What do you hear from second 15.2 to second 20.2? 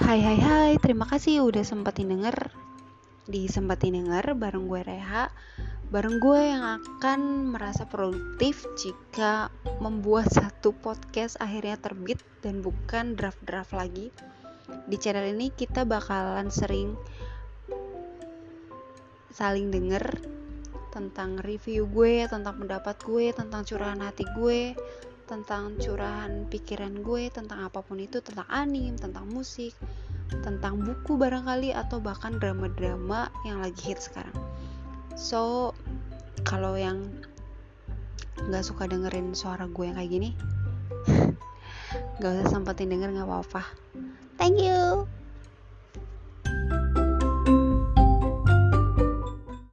ini kita bakalan sering saling denger